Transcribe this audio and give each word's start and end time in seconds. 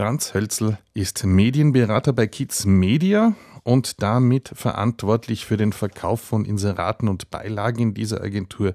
Franz 0.00 0.32
Hölzel 0.32 0.78
ist 0.94 1.26
Medienberater 1.26 2.14
bei 2.14 2.26
Kids 2.26 2.64
Media 2.64 3.34
und 3.64 4.02
damit 4.02 4.50
verantwortlich 4.54 5.44
für 5.44 5.58
den 5.58 5.74
Verkauf 5.74 6.22
von 6.22 6.46
Inseraten 6.46 7.06
und 7.06 7.30
Beilagen 7.30 7.82
in 7.82 7.92
dieser 7.92 8.22
Agentur 8.22 8.74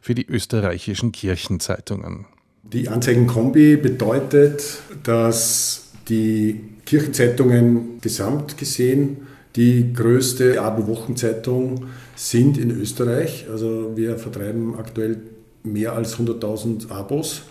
für 0.00 0.14
die 0.14 0.26
österreichischen 0.26 1.12
Kirchenzeitungen. 1.12 2.24
Die 2.62 2.88
Anzeigenkombi 2.88 3.76
bedeutet, 3.76 4.78
dass 5.02 5.90
die 6.08 6.58
Kirchenzeitungen 6.86 8.00
gesamt 8.00 8.56
gesehen 8.56 9.26
die 9.56 9.92
größte 9.92 10.62
Abo-Wochenzeitung 10.62 11.84
sind 12.16 12.56
in 12.56 12.70
Österreich. 12.70 13.46
Also 13.50 13.92
wir 13.94 14.16
vertreiben 14.16 14.76
aktuell 14.78 15.20
mehr 15.64 15.92
als 15.92 16.18
100.000 16.18 16.90
Abos 16.90 17.42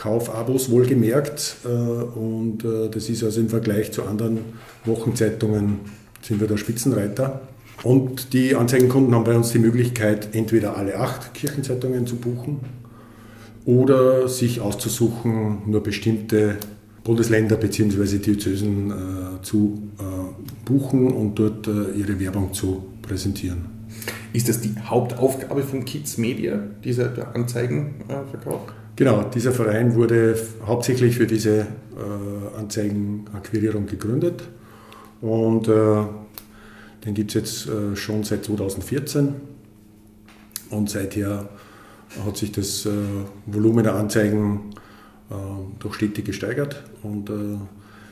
Kaufabos 0.00 0.70
wohlgemerkt. 0.70 1.56
Äh, 1.64 1.68
und 1.68 2.64
äh, 2.64 2.88
das 2.88 3.10
ist 3.10 3.22
also 3.22 3.40
im 3.40 3.50
Vergleich 3.50 3.92
zu 3.92 4.04
anderen 4.04 4.38
Wochenzeitungen 4.86 5.80
sind 6.22 6.40
wir 6.40 6.48
der 6.48 6.56
Spitzenreiter. 6.56 7.42
Und 7.82 8.32
die 8.32 8.54
Anzeigenkunden 8.54 9.14
haben 9.14 9.24
bei 9.24 9.36
uns 9.36 9.52
die 9.52 9.58
Möglichkeit, 9.58 10.34
entweder 10.34 10.76
alle 10.76 10.98
acht 10.98 11.34
Kirchenzeitungen 11.34 12.06
zu 12.06 12.16
buchen 12.16 12.60
oder 13.64 14.28
sich 14.28 14.60
auszusuchen, 14.60 15.62
nur 15.66 15.82
bestimmte 15.82 16.56
Bundesländer 17.04 17.56
bzw. 17.56 18.18
Diözesen 18.18 18.90
äh, 18.90 19.42
zu 19.42 19.82
äh, 19.98 20.02
buchen 20.64 21.10
und 21.10 21.38
dort 21.38 21.66
äh, 21.66 21.98
ihre 21.98 22.18
Werbung 22.18 22.52
zu 22.54 22.84
präsentieren. 23.02 23.79
Ist 24.32 24.48
das 24.48 24.60
die 24.60 24.74
Hauptaufgabe 24.84 25.62
von 25.62 25.84
Kids 25.84 26.18
Media, 26.18 26.60
dieser 26.84 27.34
Anzeigenverkauf? 27.34 28.72
Genau, 28.96 29.22
dieser 29.22 29.52
Verein 29.52 29.94
wurde 29.94 30.36
hauptsächlich 30.66 31.16
für 31.16 31.26
diese 31.26 31.60
äh, 31.60 32.58
Anzeigenakquirierung 32.58 33.86
gegründet. 33.86 34.42
Und 35.20 35.68
äh, 35.68 36.04
den 37.04 37.14
gibt 37.14 37.30
es 37.30 37.34
jetzt 37.34 37.68
äh, 37.68 37.96
schon 37.96 38.24
seit 38.24 38.44
2014 38.44 39.34
und 40.70 40.90
seither 40.90 41.48
hat 42.24 42.36
sich 42.36 42.52
das 42.52 42.88
Volumen 43.46 43.84
der 43.84 43.94
Anzeigen 43.94 44.70
doch 45.78 45.94
stetig 45.94 46.24
gesteigert. 46.24 46.82
Und 47.04 47.30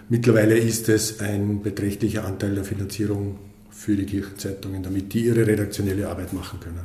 mittlerweile 0.08 0.56
ist 0.56 0.88
es 0.88 1.18
ein 1.18 1.62
beträchtlicher 1.62 2.24
Anteil 2.24 2.54
der 2.54 2.64
Finanzierung 2.64 3.38
für 3.70 3.96
die 3.96 4.06
Kirchenzeitungen, 4.06 4.82
damit 4.82 5.12
die 5.12 5.26
ihre 5.26 5.46
redaktionelle 5.46 6.08
Arbeit 6.08 6.32
machen 6.32 6.58
können. 6.60 6.80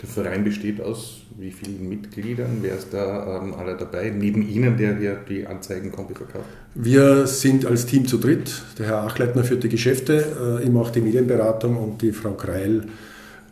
Der 0.00 0.08
Verein 0.08 0.44
besteht 0.44 0.80
aus 0.80 1.22
wie 1.36 1.50
vielen 1.50 1.88
Mitgliedern? 1.88 2.58
Wer 2.62 2.76
ist 2.76 2.92
da 2.92 3.40
ähm, 3.40 3.54
alle 3.54 3.76
dabei? 3.76 4.10
Neben 4.10 4.46
Ihnen, 4.46 4.76
der 4.76 4.96
hier 4.96 5.18
die 5.28 5.46
Anzeigenkombi 5.46 6.14
verkauft? 6.14 6.46
Wir 6.74 7.26
sind 7.26 7.64
als 7.64 7.86
Team 7.86 8.06
zu 8.06 8.18
dritt. 8.18 8.62
Der 8.78 8.86
Herr 8.86 9.02
Achleitner 9.04 9.44
führt 9.44 9.62
die 9.62 9.68
Geschäfte, 9.68 10.58
äh, 10.60 10.64
ich 10.64 10.70
mache 10.70 10.92
die 10.92 11.00
Medienberatung 11.00 11.76
und 11.76 12.02
die 12.02 12.12
Frau 12.12 12.32
Kreil 12.32 12.86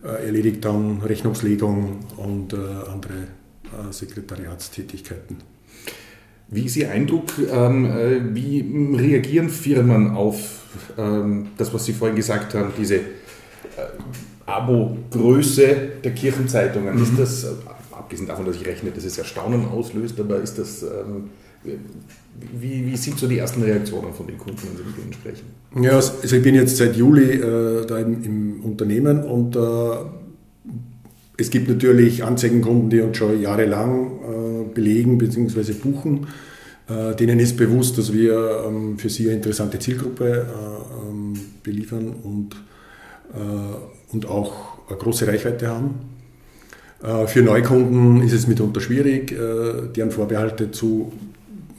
äh, 0.03 0.25
erledigt 0.25 0.65
dann 0.65 1.01
Rechnungslegung 1.01 1.99
und 2.17 2.53
äh, 2.53 2.57
andere 2.91 3.13
äh, 3.63 3.91
Sekretariatstätigkeiten. 3.91 5.37
Wie 6.49 6.65
ist 6.65 6.77
Ihr 6.77 6.91
Eindruck? 6.91 7.25
Ähm, 7.51 7.85
äh, 7.85 8.35
wie 8.35 8.95
reagieren 8.95 9.49
Firmen 9.49 10.11
auf 10.11 10.61
ähm, 10.97 11.47
das, 11.57 11.73
was 11.73 11.85
Sie 11.85 11.93
vorhin 11.93 12.15
gesagt 12.15 12.53
haben, 12.53 12.71
diese 12.77 12.95
äh, 12.95 13.01
Abo-Größe 14.45 15.75
der 16.03 16.11
Kirchenzeitungen? 16.13 16.95
Mhm. 16.95 17.03
Ist 17.03 17.19
das, 17.19 17.43
äh, 17.43 17.47
abgesehen 17.91 18.27
davon, 18.27 18.45
dass 18.45 18.55
ich 18.55 18.65
rechne, 18.65 18.91
dass 18.91 19.03
es 19.03 19.17
Erstaunen 19.17 19.65
auslöst, 19.65 20.19
aber 20.19 20.37
ist 20.41 20.57
das, 20.57 20.83
ähm, 20.83 21.29
wie, 22.59 22.85
wie, 22.85 22.95
sind 22.95 23.17
so 23.19 23.27
die 23.27 23.39
ersten 23.39 23.61
Reaktionen 23.63 24.13
von 24.13 24.27
den 24.27 24.37
Kunden, 24.37 24.59
wenn 24.63 24.77
Sie 24.77 24.83
mit 24.83 24.97
ihnen 24.97 25.13
sprechen? 25.13 25.47
Ja, 25.81 25.95
also 25.95 26.35
ich 26.35 26.43
bin 26.43 26.55
jetzt 26.55 26.77
seit 26.77 26.95
Juli 26.95 27.33
äh, 27.33 27.85
da 27.85 27.97
im, 27.97 28.23
im, 28.23 28.61
Unternehmen 28.63 29.23
und 29.23 29.55
äh, 29.55 29.59
es 31.37 31.49
gibt 31.49 31.67
natürlich 31.67 32.23
Anzeigenkunden, 32.23 32.89
die 32.89 33.01
uns 33.01 33.17
schon 33.17 33.41
jahrelang 33.41 34.16
belegen 34.77 35.17
bzw. 35.17 35.73
buchen. 35.73 36.27
Äh, 36.87 37.15
denen 37.15 37.39
ist 37.39 37.57
bewusst, 37.57 37.97
dass 37.97 38.13
wir 38.13 38.63
ähm, 38.65 38.97
für 38.97 39.09
sie 39.09 39.25
eine 39.25 39.35
interessante 39.35 39.77
Zielgruppe 39.79 40.25
äh, 40.25 41.09
ähm, 41.09 41.33
beliefern 41.63 42.13
und, 42.23 42.55
äh, 43.33 44.13
und 44.13 44.25
auch 44.27 44.77
eine 44.87 44.97
große 44.97 45.27
Reichweite 45.27 45.67
haben. 45.67 45.95
Für 47.27 47.43
Neukunden 47.43 48.23
ist 48.23 48.33
es 48.33 48.47
mitunter 48.47 48.81
schwierig, 48.81 49.29
deren 49.29 50.09
Vorbehalte 50.09 50.71
zu, 50.71 51.11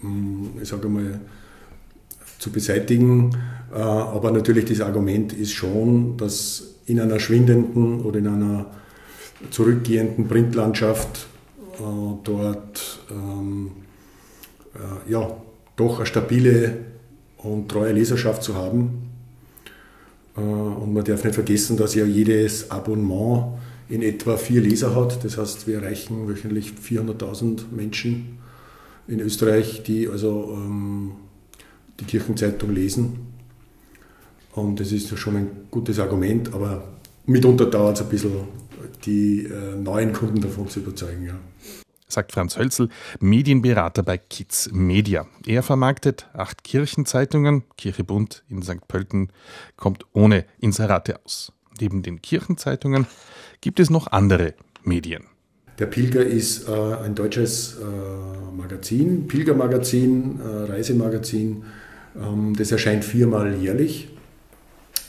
hm, 0.00 0.50
ich 0.62 0.69
sage 0.69 0.88
mal, 0.88 1.19
zu 2.38 2.53
beseitigen. 2.53 3.37
Aber 3.72 4.31
natürlich 4.31 4.66
das 4.66 4.81
Argument 4.81 5.32
ist 5.32 5.54
schon, 5.54 6.16
dass 6.19 6.76
in 6.87 7.00
einer 7.00 7.19
schwindenden 7.19 8.03
oder 8.03 8.20
in 8.20 8.28
einer 8.28 8.66
zurückgehenden 9.50 10.28
Printlandschaft 10.28 11.26
dort 12.24 13.00
ähm, 13.10 13.70
ja, 15.08 15.30
doch 15.76 15.98
eine 15.98 16.06
stabile 16.06 16.78
und 17.38 17.68
treue 17.68 17.92
Leserschaft 17.92 18.42
zu 18.42 18.54
haben. 18.54 19.10
Und 20.34 20.92
man 20.92 21.04
darf 21.04 21.24
nicht 21.24 21.34
vergessen, 21.34 21.76
dass 21.76 21.94
ja 21.94 22.04
jedes 22.04 22.70
Abonnement 22.70 23.58
in 23.88 24.02
etwa 24.02 24.36
vier 24.36 24.60
Leser 24.60 24.94
hat. 24.94 25.24
Das 25.24 25.38
heißt, 25.38 25.66
wir 25.66 25.76
erreichen 25.76 26.28
wöchentlich 26.28 26.74
400.000 26.82 27.70
Menschen 27.74 28.38
in 29.08 29.20
Österreich, 29.20 29.82
die 29.82 30.08
also 30.08 30.52
ähm, 30.54 31.12
die 31.98 32.04
Kirchenzeitung 32.04 32.72
lesen. 32.72 33.18
Und 34.52 34.80
das 34.80 34.92
ist 34.92 35.10
ja 35.10 35.16
schon 35.16 35.36
ein 35.36 35.48
gutes 35.70 35.98
Argument, 35.98 36.52
aber 36.52 36.84
mitunter 37.28 37.66
dauert 37.66 37.96
es 37.96 38.02
ein 38.02 38.08
bisschen, 38.08 38.32
die 39.04 39.44
äh, 39.44 39.76
neuen 39.76 40.12
Kunden 40.12 40.40
davon 40.40 40.68
zu 40.68 40.80
überzeugen. 40.80 41.26
Ja. 41.26 41.34
Sagt 42.08 42.32
Franz 42.32 42.56
Hölzel, 42.56 42.88
Medienberater 43.20 44.02
bei 44.02 44.16
Kids 44.16 44.70
Media. 44.72 45.26
Er 45.46 45.62
vermarktet 45.62 46.26
acht 46.32 46.64
Kirchenzeitungen. 46.64 47.64
Kirche 47.76 48.02
Bund 48.02 48.44
in 48.48 48.62
St. 48.62 48.88
Pölten 48.88 49.28
kommt 49.76 50.06
ohne 50.14 50.46
Inserate 50.58 51.20
aus. 51.24 51.52
Neben 51.80 52.02
den 52.02 52.22
Kirchenzeitungen 52.22 53.06
gibt 53.60 53.78
es 53.78 53.90
noch 53.90 54.06
andere 54.06 54.54
Medien. 54.82 55.24
Der 55.78 55.86
Pilger 55.86 56.24
ist 56.24 56.68
äh, 56.68 56.72
ein 56.72 57.14
deutsches 57.14 57.76
äh, 57.76 58.56
Magazin, 58.56 59.28
Pilgermagazin, 59.28 60.40
äh, 60.40 60.72
Reisemagazin. 60.72 61.64
Ähm, 62.16 62.54
das 62.56 62.72
erscheint 62.72 63.04
viermal 63.04 63.54
jährlich 63.54 64.08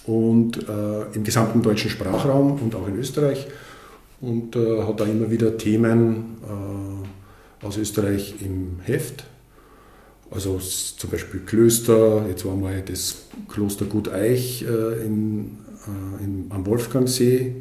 und 0.10 0.58
äh, 0.68 1.04
im 1.14 1.24
gesamten 1.24 1.62
deutschen 1.62 1.92
Sprachraum 1.92 2.60
und 2.62 2.74
auch 2.74 2.88
in 2.88 2.98
Österreich 2.98 3.48
und 4.22 4.56
äh, 4.56 4.84
hat 4.84 5.00
da 5.00 5.06
immer 5.06 5.30
wieder 5.30 5.58
Themen 5.58 6.38
äh, 6.44 7.66
aus 7.66 7.78
Österreich 7.78 8.36
im 8.42 8.80
Heft. 8.84 9.24
Also 10.32 10.58
zum 10.60 11.10
Beispiel 11.10 11.42
Klöster, 11.42 12.26
jetzt 12.28 12.46
war 12.46 12.56
mal 12.56 12.82
das 12.82 13.24
Kloster 13.48 13.86
Gut 13.86 14.10
Eich 14.10 14.62
in, 14.62 15.58
in, 16.24 16.46
am 16.50 16.68
Wolfgangsee 16.68 17.56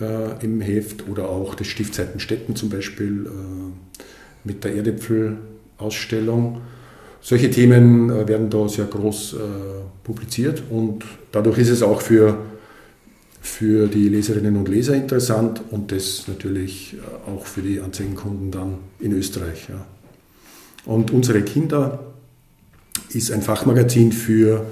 äh, 0.00 0.44
im 0.44 0.60
Heft 0.60 1.08
oder 1.08 1.28
auch 1.28 1.54
das 1.54 1.66
Stift 1.66 1.94
Seitenstetten 1.94 2.56
zum 2.56 2.70
Beispiel 2.70 3.26
äh, 3.26 4.08
mit 4.44 4.64
der 4.64 4.74
Erdäpfel-Ausstellung. 4.76 6.60
Solche 7.22 7.50
Themen 7.50 8.10
äh, 8.10 8.26
werden 8.26 8.50
da 8.50 8.68
sehr 8.68 8.86
groß 8.86 9.34
äh, 9.34 9.36
publiziert 10.04 10.62
und 10.70 11.04
dadurch 11.32 11.58
ist 11.58 11.68
es 11.68 11.82
auch 11.82 12.00
für, 12.00 12.38
für 13.40 13.88
die 13.88 14.08
Leserinnen 14.08 14.56
und 14.56 14.68
Leser 14.68 14.94
interessant 14.94 15.60
und 15.70 15.92
das 15.92 16.26
natürlich 16.28 16.94
äh, 16.94 17.30
auch 17.30 17.46
für 17.46 17.62
die 17.62 17.80
Anzeigenkunden 17.80 18.50
dann 18.50 18.78
in 18.98 19.12
Österreich. 19.12 19.68
Ja. 19.68 19.84
Und 20.86 21.10
unsere 21.10 21.42
Kinder 21.42 22.00
ist 23.10 23.30
ein 23.32 23.42
Fachmagazin 23.42 24.12
für 24.12 24.64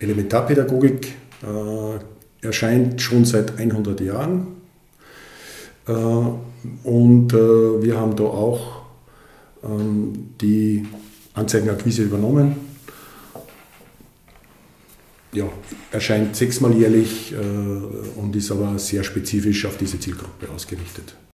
Elementarpädagogik, 0.00 1.14
äh, 1.42 2.46
erscheint 2.46 3.00
schon 3.00 3.24
seit 3.24 3.58
100 3.58 4.00
Jahren 4.00 4.46
äh, 5.86 5.92
und 5.92 7.32
äh, 7.32 7.82
wir 7.82 7.98
haben 7.98 8.16
da 8.16 8.24
auch 8.24 8.82
ähm, 9.62 10.30
die 10.40 10.86
Anzeigenakquise 11.34 12.02
übernommen. 12.02 12.56
Ja, 15.32 15.48
erscheint 15.90 16.36
sechsmal 16.36 16.74
jährlich 16.74 17.32
äh, 17.32 17.36
und 17.36 18.36
ist 18.36 18.52
aber 18.52 18.78
sehr 18.78 19.02
spezifisch 19.02 19.66
auf 19.66 19.76
diese 19.76 19.98
Zielgruppe 19.98 20.48
ausgerichtet. 20.48 21.16